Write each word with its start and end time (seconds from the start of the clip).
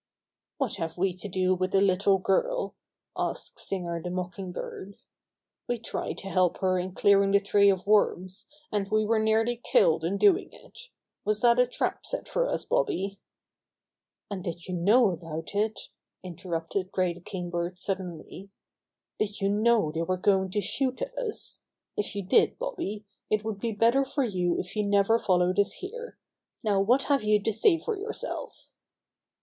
"What 0.57 0.77
have 0.77 0.97
we 0.97 1.13
to 1.13 1.29
do 1.29 1.53
with 1.53 1.73
the 1.73 1.79
little 1.79 2.17
girl?'* 2.17 2.73
asked 3.15 3.59
Singer 3.59 4.01
the 4.01 4.09
Mocking 4.09 4.51
Bird. 4.51 4.95
"We 5.67 5.77
tried 5.77 6.17
to 6.17 6.27
help 6.29 6.57
her 6.57 6.79
in 6.79 6.95
clearing 6.95 7.29
the 7.29 7.39
tree 7.39 7.69
of 7.69 7.85
worms, 7.85 8.47
and 8.71 8.89
we 8.89 9.05
were 9.05 9.19
nearly 9.19 9.57
killed 9.63 10.03
in 10.03 10.17
doing 10.17 10.49
it. 10.53 10.89
Was 11.23 11.41
that 11.41 11.59
a 11.59 11.67
trap 11.67 12.03
set 12.03 12.27
for 12.27 12.49
us, 12.49 12.65
Bobby?" 12.65 13.19
"And 14.27 14.43
did 14.43 14.65
you 14.67 14.73
know 14.73 15.11
about 15.11 15.53
it?" 15.53 15.79
interrupted 16.23 16.91
Gray 16.91 17.13
the 17.13 17.19
Kingbird 17.21 17.77
suddenly. 17.77 18.49
"Did 19.19 19.39
you 19.39 19.49
know 19.49 19.91
they 19.91 20.01
were 20.01 20.17
going 20.17 20.49
to 20.49 20.61
shoot 20.61 20.99
at 21.03 21.15
us? 21.15 21.61
If 21.95 22.15
you 22.15 22.23
did, 22.25 22.57
Bobby, 22.57 23.05
it 23.29 23.43
would 23.45 23.59
be 23.59 23.71
better 23.71 24.03
for 24.03 24.23
you 24.23 24.57
if 24.57 24.75
you 24.75 24.83
never 24.83 25.19
followed 25.19 25.59
us 25.59 25.73
here. 25.73 26.17
Now 26.63 26.79
what 26.81 27.03
have 27.03 27.21
you 27.23 27.39
to 27.43 27.53
say 27.53 27.77
for 27.77 27.95
yourself 27.95 28.71